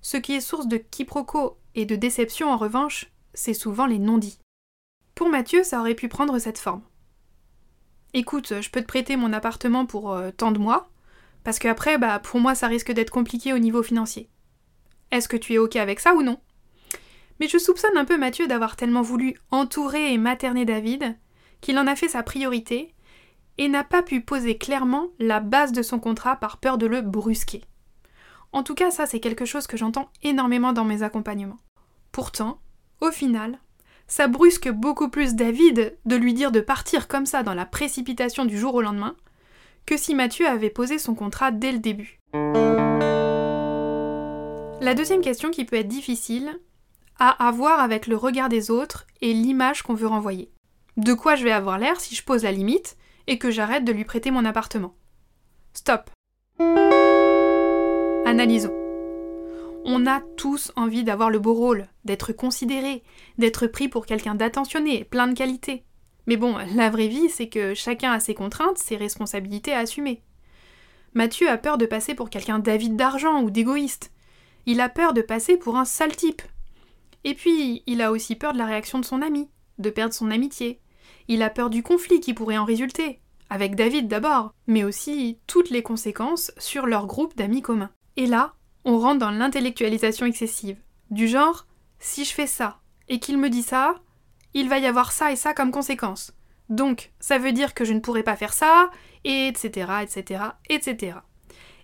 Ce 0.02 0.16
qui 0.16 0.34
est 0.34 0.40
source 0.40 0.66
de 0.66 0.76
quiproquos 0.76 1.58
et 1.74 1.84
de 1.84 1.96
déception 1.96 2.50
en 2.50 2.56
revanche, 2.56 3.10
c'est 3.34 3.54
souvent 3.54 3.86
les 3.86 3.98
non-dits. 3.98 4.38
Pour 5.14 5.28
Mathieu, 5.28 5.62
ça 5.62 5.80
aurait 5.80 5.94
pu 5.94 6.08
prendre 6.08 6.38
cette 6.38 6.58
forme. 6.58 6.82
Écoute, 8.14 8.60
je 8.60 8.70
peux 8.70 8.80
te 8.80 8.86
prêter 8.86 9.16
mon 9.16 9.32
appartement 9.32 9.86
pour 9.86 10.12
euh, 10.12 10.30
tant 10.30 10.50
de 10.50 10.58
mois, 10.58 10.90
parce 11.44 11.58
qu'après, 11.58 11.98
bah, 11.98 12.18
pour 12.18 12.40
moi, 12.40 12.54
ça 12.54 12.66
risque 12.66 12.92
d'être 12.92 13.10
compliqué 13.10 13.52
au 13.52 13.58
niveau 13.58 13.82
financier. 13.82 14.28
Est-ce 15.10 15.28
que 15.28 15.36
tu 15.36 15.54
es 15.54 15.58
OK 15.58 15.76
avec 15.76 16.00
ça 16.00 16.14
ou 16.14 16.22
non? 16.22 16.38
Mais 17.38 17.48
je 17.48 17.58
soupçonne 17.58 17.96
un 17.96 18.04
peu 18.04 18.18
Mathieu 18.18 18.46
d'avoir 18.46 18.76
tellement 18.76 19.02
voulu 19.02 19.36
entourer 19.50 20.12
et 20.12 20.18
materner 20.18 20.64
David 20.64 21.16
qu'il 21.60 21.78
en 21.78 21.86
a 21.86 21.96
fait 21.96 22.08
sa 22.08 22.22
priorité 22.22 22.94
et 23.58 23.68
n'a 23.68 23.84
pas 23.84 24.02
pu 24.02 24.20
poser 24.20 24.56
clairement 24.58 25.08
la 25.18 25.40
base 25.40 25.72
de 25.72 25.82
son 25.82 25.98
contrat 25.98 26.36
par 26.36 26.58
peur 26.58 26.78
de 26.78 26.86
le 26.86 27.02
brusquer. 27.02 27.62
En 28.52 28.62
tout 28.62 28.74
cas, 28.74 28.90
ça, 28.90 29.06
c'est 29.06 29.20
quelque 29.20 29.44
chose 29.44 29.66
que 29.66 29.76
j'entends 29.76 30.10
énormément 30.22 30.72
dans 30.72 30.84
mes 30.84 31.02
accompagnements. 31.02 31.60
Pourtant, 32.12 32.58
au 33.00 33.10
final, 33.10 33.58
ça 34.06 34.26
brusque 34.26 34.68
beaucoup 34.68 35.08
plus 35.08 35.34
David 35.34 35.96
de 36.04 36.16
lui 36.16 36.34
dire 36.34 36.50
de 36.50 36.60
partir 36.60 37.06
comme 37.06 37.26
ça 37.26 37.42
dans 37.42 37.54
la 37.54 37.64
précipitation 37.64 38.44
du 38.44 38.58
jour 38.58 38.74
au 38.74 38.82
lendemain 38.82 39.16
que 39.86 39.96
si 39.96 40.14
Mathieu 40.14 40.46
avait 40.46 40.70
posé 40.70 40.98
son 40.98 41.14
contrat 41.14 41.52
dès 41.52 41.72
le 41.72 41.78
début. 41.78 42.18
La 44.80 44.94
deuxième 44.94 45.20
question 45.20 45.50
qui 45.50 45.64
peut 45.64 45.76
être 45.76 45.88
difficile 45.88 46.58
a 47.18 47.46
à 47.46 47.50
voir 47.52 47.80
avec 47.80 48.06
le 48.06 48.16
regard 48.16 48.48
des 48.48 48.70
autres 48.70 49.06
et 49.20 49.32
l'image 49.32 49.82
qu'on 49.82 49.94
veut 49.94 50.06
renvoyer. 50.06 50.50
De 50.96 51.14
quoi 51.14 51.36
je 51.36 51.44
vais 51.44 51.52
avoir 51.52 51.78
l'air 51.78 52.00
si 52.00 52.14
je 52.14 52.24
pose 52.24 52.42
la 52.42 52.52
limite 52.52 52.96
et 53.26 53.38
que 53.38 53.50
j'arrête 53.50 53.84
de 53.84 53.92
lui 53.92 54.04
prêter 54.04 54.30
mon 54.30 54.44
appartement? 54.44 54.94
Stop. 55.72 56.10
Analysons. 58.30 58.72
On 59.84 60.06
a 60.06 60.20
tous 60.36 60.70
envie 60.76 61.02
d'avoir 61.02 61.30
le 61.30 61.40
beau 61.40 61.52
rôle, 61.52 61.88
d'être 62.04 62.32
considéré, 62.32 63.02
d'être 63.38 63.66
pris 63.66 63.88
pour 63.88 64.06
quelqu'un 64.06 64.36
d'attentionné, 64.36 65.02
plein 65.02 65.26
de 65.26 65.34
qualités. 65.34 65.82
Mais 66.28 66.36
bon, 66.36 66.56
la 66.76 66.90
vraie 66.90 67.08
vie, 67.08 67.28
c'est 67.28 67.48
que 67.48 67.74
chacun 67.74 68.12
a 68.12 68.20
ses 68.20 68.34
contraintes, 68.34 68.78
ses 68.78 68.94
responsabilités 68.94 69.72
à 69.72 69.80
assumer. 69.80 70.22
Mathieu 71.12 71.48
a 71.48 71.58
peur 71.58 71.76
de 71.76 71.86
passer 71.86 72.14
pour 72.14 72.30
quelqu'un 72.30 72.60
d'avide 72.60 72.94
d'argent 72.94 73.42
ou 73.42 73.50
d'égoïste. 73.50 74.12
Il 74.64 74.80
a 74.80 74.88
peur 74.88 75.12
de 75.12 75.22
passer 75.22 75.56
pour 75.56 75.76
un 75.76 75.84
sale 75.84 76.14
type. 76.14 76.42
Et 77.24 77.34
puis, 77.34 77.82
il 77.88 78.00
a 78.00 78.12
aussi 78.12 78.36
peur 78.36 78.52
de 78.52 78.58
la 78.58 78.66
réaction 78.66 79.00
de 79.00 79.04
son 79.04 79.22
ami, 79.22 79.48
de 79.78 79.90
perdre 79.90 80.14
son 80.14 80.30
amitié. 80.30 80.78
Il 81.26 81.42
a 81.42 81.50
peur 81.50 81.68
du 81.68 81.82
conflit 81.82 82.20
qui 82.20 82.32
pourrait 82.32 82.58
en 82.58 82.64
résulter, 82.64 83.22
avec 83.48 83.74
David 83.74 84.06
d'abord, 84.06 84.54
mais 84.68 84.84
aussi 84.84 85.40
toutes 85.48 85.70
les 85.70 85.82
conséquences 85.82 86.52
sur 86.58 86.86
leur 86.86 87.08
groupe 87.08 87.36
d'amis 87.36 87.62
communs. 87.62 87.90
Et 88.20 88.26
là, 88.26 88.52
on 88.84 88.98
rentre 88.98 89.20
dans 89.20 89.30
l'intellectualisation 89.30 90.26
excessive. 90.26 90.76
Du 91.10 91.26
genre, 91.26 91.66
si 92.00 92.26
je 92.26 92.34
fais 92.34 92.46
ça 92.46 92.78
et 93.08 93.18
qu'il 93.18 93.38
me 93.38 93.48
dit 93.48 93.62
ça, 93.62 93.94
il 94.52 94.68
va 94.68 94.78
y 94.78 94.84
avoir 94.84 95.10
ça 95.10 95.32
et 95.32 95.36
ça 95.36 95.54
comme 95.54 95.70
conséquence. 95.70 96.34
Donc, 96.68 97.12
ça 97.18 97.38
veut 97.38 97.52
dire 97.52 97.72
que 97.72 97.86
je 97.86 97.94
ne 97.94 98.00
pourrais 98.00 98.22
pas 98.22 98.36
faire 98.36 98.52
ça, 98.52 98.90
et 99.24 99.46
etc., 99.46 100.02
etc., 100.02 100.42
etc. 100.68 101.16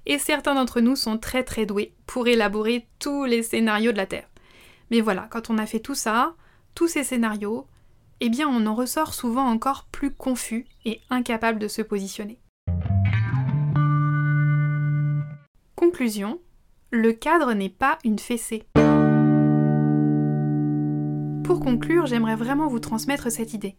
Et 0.04 0.18
certains 0.18 0.54
d'entre 0.54 0.82
nous 0.82 0.94
sont 0.94 1.16
très 1.16 1.42
très 1.42 1.64
doués 1.64 1.94
pour 2.04 2.28
élaborer 2.28 2.86
tous 2.98 3.24
les 3.24 3.42
scénarios 3.42 3.92
de 3.92 3.96
la 3.96 4.04
Terre. 4.04 4.28
Mais 4.90 5.00
voilà, 5.00 5.28
quand 5.30 5.48
on 5.48 5.56
a 5.56 5.64
fait 5.64 5.80
tout 5.80 5.94
ça, 5.94 6.34
tous 6.74 6.86
ces 6.86 7.02
scénarios, 7.02 7.66
eh 8.20 8.28
bien 8.28 8.46
on 8.46 8.66
en 8.66 8.74
ressort 8.74 9.14
souvent 9.14 9.48
encore 9.48 9.86
plus 9.90 10.12
confus 10.12 10.66
et 10.84 11.00
incapable 11.08 11.58
de 11.58 11.68
se 11.68 11.80
positionner. 11.80 12.38
Conclusion, 15.96 16.38
le 16.90 17.14
cadre 17.14 17.54
n'est 17.54 17.70
pas 17.70 17.96
une 18.04 18.18
fessée. 18.18 18.64
Pour 21.42 21.58
conclure, 21.58 22.04
j'aimerais 22.04 22.36
vraiment 22.36 22.68
vous 22.68 22.80
transmettre 22.80 23.32
cette 23.32 23.54
idée. 23.54 23.78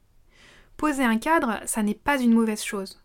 Poser 0.78 1.04
un 1.04 1.20
cadre, 1.20 1.60
ça 1.68 1.84
n'est 1.84 1.94
pas 1.94 2.20
une 2.20 2.34
mauvaise 2.34 2.64
chose. 2.64 3.04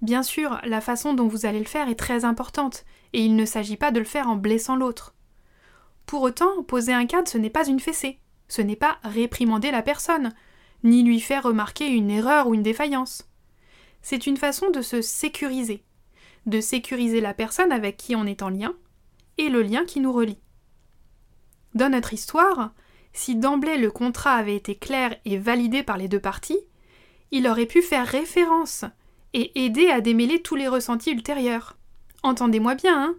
Bien 0.00 0.22
sûr, 0.22 0.58
la 0.64 0.80
façon 0.80 1.12
dont 1.12 1.28
vous 1.28 1.44
allez 1.44 1.58
le 1.58 1.66
faire 1.66 1.90
est 1.90 1.94
très 1.94 2.24
importante, 2.24 2.86
et 3.12 3.22
il 3.22 3.36
ne 3.36 3.44
s'agit 3.44 3.76
pas 3.76 3.90
de 3.90 3.98
le 3.98 4.06
faire 4.06 4.28
en 4.28 4.36
blessant 4.36 4.76
l'autre. 4.76 5.14
Pour 6.06 6.22
autant, 6.22 6.62
poser 6.62 6.94
un 6.94 7.04
cadre, 7.04 7.28
ce 7.28 7.36
n'est 7.36 7.50
pas 7.50 7.68
une 7.68 7.80
fessée, 7.80 8.18
ce 8.48 8.62
n'est 8.62 8.76
pas 8.76 8.96
réprimander 9.02 9.70
la 9.70 9.82
personne, 9.82 10.32
ni 10.84 11.02
lui 11.02 11.20
faire 11.20 11.42
remarquer 11.42 11.88
une 11.88 12.08
erreur 12.08 12.46
ou 12.46 12.54
une 12.54 12.62
défaillance. 12.62 13.28
C'est 14.00 14.26
une 14.26 14.38
façon 14.38 14.70
de 14.70 14.80
se 14.80 15.02
sécuriser, 15.02 15.84
de 16.48 16.60
sécuriser 16.60 17.20
la 17.20 17.34
personne 17.34 17.72
avec 17.72 17.96
qui 17.96 18.16
on 18.16 18.26
est 18.26 18.42
en 18.42 18.48
lien, 18.48 18.74
et 19.36 19.48
le 19.48 19.62
lien 19.62 19.84
qui 19.84 20.00
nous 20.00 20.12
relie. 20.12 20.40
Dans 21.74 21.90
notre 21.90 22.12
histoire, 22.12 22.72
si 23.12 23.36
d'emblée 23.36 23.78
le 23.78 23.90
contrat 23.90 24.34
avait 24.34 24.56
été 24.56 24.74
clair 24.74 25.14
et 25.24 25.38
validé 25.38 25.82
par 25.82 25.96
les 25.96 26.08
deux 26.08 26.20
parties, 26.20 26.60
il 27.30 27.46
aurait 27.46 27.66
pu 27.66 27.82
faire 27.82 28.06
référence 28.06 28.84
et 29.34 29.64
aider 29.64 29.88
à 29.88 30.00
démêler 30.00 30.40
tous 30.40 30.56
les 30.56 30.68
ressentis 30.68 31.12
ultérieurs. 31.12 31.76
Entendez-moi 32.22 32.74
bien, 32.74 33.00
hein 33.00 33.14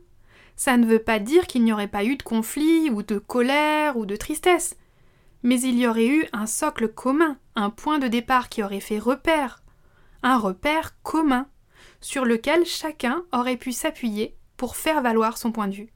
ça 0.59 0.75
ne 0.75 0.85
veut 0.85 0.99
pas 0.99 1.19
dire 1.19 1.47
qu'il 1.47 1.63
n'y 1.63 1.71
aurait 1.71 1.87
pas 1.87 2.03
eu 2.03 2.17
de 2.17 2.23
conflit 2.23 2.89
ou 2.89 3.01
de 3.01 3.17
colère 3.17 3.95
ou 3.95 4.05
de 4.05 4.17
tristesse, 4.17 4.75
mais 5.41 5.61
il 5.61 5.79
y 5.79 5.87
aurait 5.87 6.07
eu 6.07 6.25
un 6.33 6.47
socle 6.47 6.89
commun, 6.89 7.37
un 7.55 7.69
point 7.69 7.97
de 7.97 8.09
départ 8.09 8.49
qui 8.49 8.61
aurait 8.61 8.81
fait 8.81 8.99
repère, 8.99 9.63
un 10.21 10.37
repère 10.37 11.01
commun, 11.01 11.47
sur 12.01 12.25
lequel 12.25 12.65
chacun 12.65 13.23
aurait 13.31 13.57
pu 13.57 13.71
s'appuyer 13.71 14.35
pour 14.57 14.75
faire 14.75 15.01
valoir 15.01 15.37
son 15.37 15.51
point 15.51 15.67
de 15.67 15.75
vue. 15.75 15.89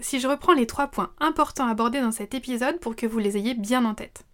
Si 0.00 0.20
je 0.20 0.28
reprends 0.28 0.52
les 0.52 0.66
trois 0.66 0.86
points 0.86 1.12
importants 1.18 1.66
abordés 1.66 2.00
dans 2.00 2.12
cet 2.12 2.34
épisode 2.34 2.78
pour 2.78 2.96
que 2.96 3.06
vous 3.06 3.18
les 3.18 3.36
ayez 3.36 3.54
bien 3.54 3.84
en 3.84 3.94
tête. 3.94 4.24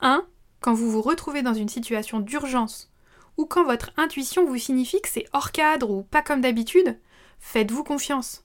1. 0.00 0.26
Quand 0.60 0.74
vous 0.74 0.90
vous 0.90 1.02
retrouvez 1.02 1.42
dans 1.42 1.54
une 1.54 1.68
situation 1.68 2.20
d'urgence 2.20 2.92
ou 3.36 3.46
quand 3.46 3.64
votre 3.64 3.90
intuition 3.96 4.44
vous 4.44 4.58
signifie 4.58 5.00
que 5.00 5.08
c'est 5.08 5.26
hors 5.32 5.52
cadre 5.52 5.90
ou 5.90 6.02
pas 6.02 6.22
comme 6.22 6.40
d'habitude, 6.40 6.98
faites-vous 7.38 7.84
confiance. 7.84 8.44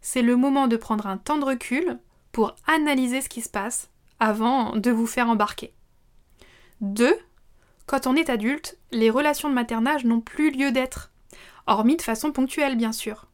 C'est 0.00 0.22
le 0.22 0.36
moment 0.36 0.66
de 0.68 0.76
prendre 0.76 1.06
un 1.06 1.16
temps 1.16 1.38
de 1.38 1.44
recul 1.44 1.98
pour 2.32 2.54
analyser 2.66 3.20
ce 3.20 3.28
qui 3.28 3.40
se 3.40 3.48
passe 3.48 3.90
avant 4.20 4.76
de 4.76 4.90
vous 4.90 5.06
faire 5.06 5.28
embarquer. 5.28 5.72
2. 6.80 7.16
Quand 7.86 8.06
on 8.06 8.16
est 8.16 8.30
adulte, 8.30 8.78
les 8.92 9.10
relations 9.10 9.48
de 9.48 9.54
maternage 9.54 10.04
n'ont 10.04 10.20
plus 10.20 10.50
lieu 10.50 10.72
d'être, 10.72 11.12
hormis 11.66 11.96
de 11.96 12.02
façon 12.02 12.32
ponctuelle 12.32 12.76
bien 12.76 12.92
sûr. 12.92 13.26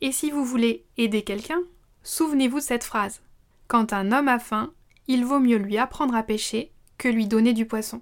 Et 0.00 0.12
si 0.12 0.30
vous 0.30 0.44
voulez 0.44 0.84
aider 0.96 1.22
quelqu'un, 1.22 1.60
souvenez-vous 2.02 2.58
de 2.58 2.64
cette 2.64 2.84
phrase. 2.84 3.22
Quand 3.68 3.92
un 3.92 4.12
homme 4.12 4.28
a 4.28 4.38
faim, 4.38 4.72
il 5.08 5.24
vaut 5.24 5.40
mieux 5.40 5.56
lui 5.56 5.78
apprendre 5.78 6.14
à 6.14 6.22
pêcher 6.22 6.72
que 6.98 7.08
lui 7.08 7.26
donner 7.26 7.52
du 7.52 7.66
poisson. 7.66 8.00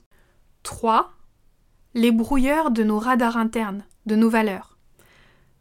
3. 0.62 1.12
Les 1.94 2.12
brouilleurs 2.12 2.70
de 2.70 2.84
nos 2.84 2.98
radars 2.98 3.36
internes, 3.36 3.84
de 4.06 4.16
nos 4.16 4.28
valeurs. 4.28 4.78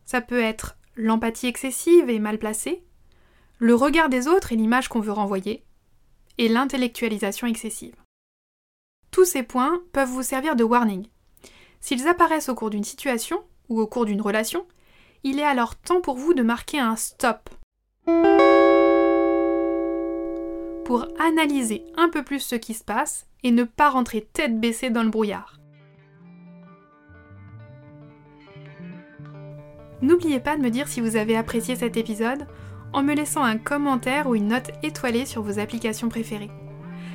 Ça 0.06 0.22
peut 0.22 0.42
être 0.42 0.78
l'empathie 0.96 1.48
excessive 1.48 2.10
et 2.10 2.20
mal 2.20 2.38
placée, 2.40 2.84
le 3.58 3.76
regard 3.76 4.10
des 4.10 4.28
autres 4.28 4.52
et 4.52 4.56
l'image 4.56 4.90
qu'on 4.90 5.00
veut 5.00 5.12
renvoyer, 5.12 5.64
et 6.38 6.50
l'intellectualisation 6.50 7.48
excessive. 7.48 7.96
Tous 9.12 9.26
ces 9.26 9.44
points 9.44 9.82
peuvent 9.92 10.10
vous 10.10 10.24
servir 10.24 10.56
de 10.56 10.64
warning. 10.64 11.08
S'ils 11.80 12.08
apparaissent 12.08 12.50
au 12.50 12.56
cours 12.56 12.70
d'une 12.70 12.84
situation 12.84 13.44
ou 13.70 13.80
au 13.80 13.88
cours 13.88 14.06
d'une 14.06 14.22
relation, 14.22 14.66
il 15.24 15.40
est 15.40 15.44
alors 15.44 15.76
temps 15.76 16.02
pour 16.02 16.16
vous 16.16 16.34
de 16.34 16.44
marquer 16.44 16.80
un 16.80 16.96
stop 16.96 17.50
pour 20.90 21.08
analyser 21.20 21.84
un 21.98 22.10
peu 22.10 22.24
plus 22.24 22.40
ce 22.40 22.56
qui 22.56 22.74
se 22.74 22.84
passe 22.84 23.28
et 23.44 23.52
ne 23.52 23.64
pas 23.64 23.92
rentrer 23.92 24.28
tête 24.34 24.60
baissée 24.60 24.90
dans 24.90 25.04
le 25.04 25.12
brouillard. 25.12 25.60
N'oubliez 30.02 30.40
pas 30.40 30.58
de 30.58 30.64
me 30.64 30.72
dire 30.72 30.88
si 30.88 31.00
vous 31.00 31.16
avez 31.16 31.38
apprécié 31.38 31.76
cet 31.76 31.96
épisode 31.96 32.48
en 32.92 33.04
me 33.04 33.14
laissant 33.14 33.44
un 33.44 33.60
commentaire 33.60 34.26
ou 34.28 34.34
une 34.34 34.48
note 34.48 34.72
étoilée 34.82 35.28
sur 35.28 35.44
vos 35.44 35.60
applications 35.60 36.10
préférées. 36.10 36.50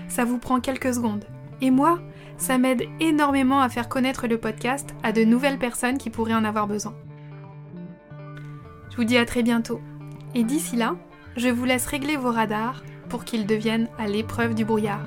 Ça 0.06 0.24
vous 0.24 0.38
prend 0.38 0.60
quelques 0.60 0.94
secondes. 0.94 1.24
Et 1.60 1.70
moi, 1.70 2.00
ça 2.36 2.58
m'aide 2.58 2.84
énormément 3.00 3.60
à 3.60 3.68
faire 3.68 3.88
connaître 3.88 4.26
le 4.26 4.38
podcast 4.38 4.94
à 5.02 5.12
de 5.12 5.24
nouvelles 5.24 5.58
personnes 5.58 5.98
qui 5.98 6.10
pourraient 6.10 6.34
en 6.34 6.44
avoir 6.44 6.66
besoin. 6.66 6.94
Je 8.90 8.96
vous 8.96 9.04
dis 9.04 9.18
à 9.18 9.24
très 9.24 9.42
bientôt. 9.42 9.80
Et 10.34 10.44
d'ici 10.44 10.76
là, 10.76 10.96
je 11.36 11.48
vous 11.48 11.64
laisse 11.64 11.86
régler 11.86 12.16
vos 12.16 12.30
radars 12.30 12.84
pour 13.08 13.24
qu'ils 13.24 13.46
deviennent 13.46 13.88
à 13.98 14.06
l'épreuve 14.06 14.54
du 14.54 14.64
brouillard. 14.64 15.04